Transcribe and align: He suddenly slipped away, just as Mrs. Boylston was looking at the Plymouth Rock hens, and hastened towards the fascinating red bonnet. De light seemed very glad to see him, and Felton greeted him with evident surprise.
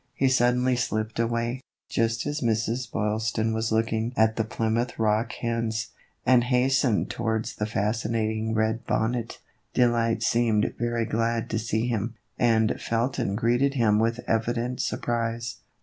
He 0.15 0.29
suddenly 0.29 0.75
slipped 0.75 1.19
away, 1.19 1.61
just 1.87 2.25
as 2.25 2.41
Mrs. 2.41 2.91
Boylston 2.91 3.53
was 3.53 3.71
looking 3.71 4.13
at 4.17 4.35
the 4.35 4.43
Plymouth 4.43 4.97
Rock 4.97 5.31
hens, 5.33 5.89
and 6.25 6.45
hastened 6.45 7.11
towards 7.11 7.53
the 7.53 7.67
fascinating 7.67 8.55
red 8.55 8.83
bonnet. 8.87 9.37
De 9.75 9.85
light 9.87 10.23
seemed 10.23 10.73
very 10.79 11.05
glad 11.05 11.51
to 11.51 11.59
see 11.59 11.87
him, 11.87 12.15
and 12.39 12.81
Felton 12.81 13.35
greeted 13.35 13.75
him 13.75 13.99
with 13.99 14.21
evident 14.27 14.81
surprise. 14.81 15.57